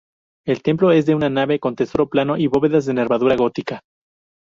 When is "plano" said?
2.09-2.35